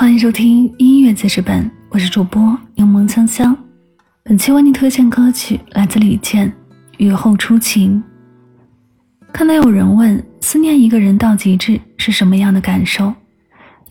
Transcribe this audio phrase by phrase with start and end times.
[0.00, 3.54] 欢迎收听音乐记事本，我是主播柠檬香香。
[4.22, 6.48] 本期为您推荐歌曲来自李健
[6.96, 8.02] 《雨后初晴》。
[9.30, 13.12] 看到有人问，思念一个人到极致是什么样的感受？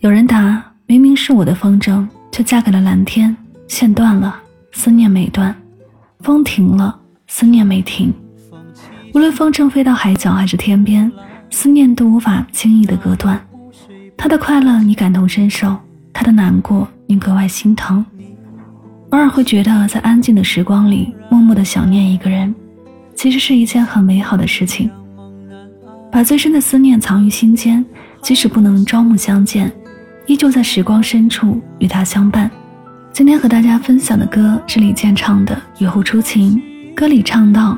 [0.00, 3.36] 有人答：明明是我的风筝，却嫁给了蓝天，
[3.68, 4.34] 线断了，
[4.72, 5.54] 思念没断；
[6.24, 6.98] 风停了，
[7.28, 8.12] 思念没停。
[9.14, 11.08] 无论风筝飞到海角还是天边，
[11.50, 13.40] 思念都无法轻易的割断。
[14.16, 15.76] 他的快乐你感同身受，
[16.12, 18.04] 他的难过你格外心疼。
[19.10, 22.54] 偶尔会觉得，在安静的时光里，默默的想念一个人，
[23.14, 24.88] 其实是一件很美好的事情。
[26.12, 27.84] 把最深的思念藏于心间，
[28.22, 29.72] 即使不能朝暮相见，
[30.26, 32.50] 依旧在时光深处与他相伴。
[33.12, 36.56] 今天和大家分享的歌是李健唱的《雨后初晴》，
[36.94, 37.76] 歌里唱道：“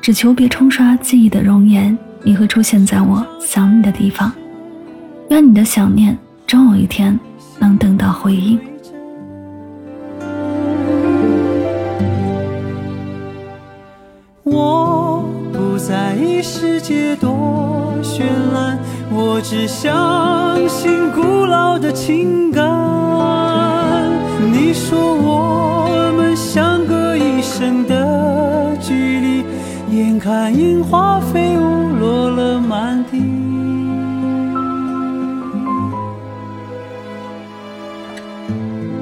[0.00, 4.32] 只求别冲刷记忆的容颜，你会出现在我想你的地方。”
[5.28, 6.16] 愿你的想念
[6.46, 7.18] 终有一天
[7.60, 8.58] 能等到回应。
[14.42, 17.30] 我不在意世界多
[18.02, 18.76] 绚烂，
[19.12, 22.66] 我只相信古老的情感。
[24.52, 29.44] 你说我们相隔一生的距离，
[29.96, 31.56] 眼看樱花飞
[38.50, 38.99] 其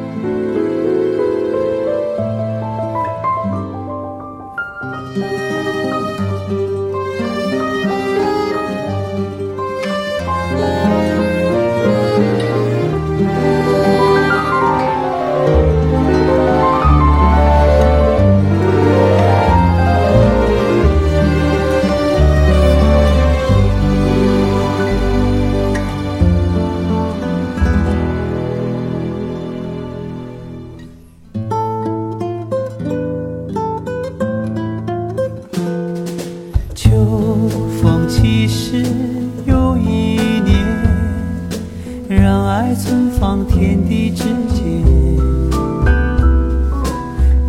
[43.21, 44.25] 方天地之
[44.55, 44.85] 间。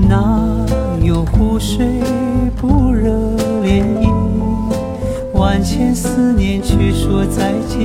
[0.09, 0.65] 哪
[1.03, 1.85] 有湖水
[2.55, 3.11] 不惹
[3.63, 4.09] 涟漪？
[5.33, 7.79] 万千思念却说再见。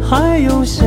[0.00, 0.86] 还有谁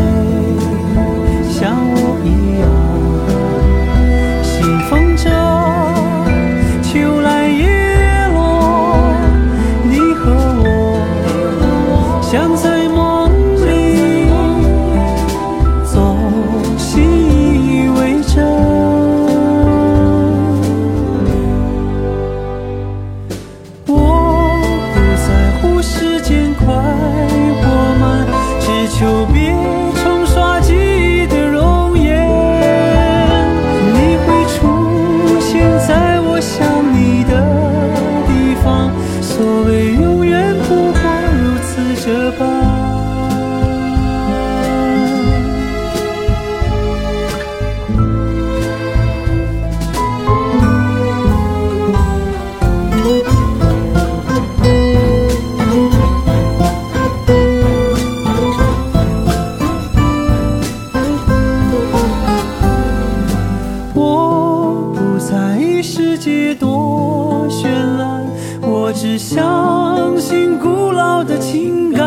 [69.65, 72.01] 只相信古老的情感。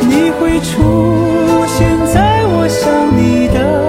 [0.00, 3.85] 你会出现在我想你的。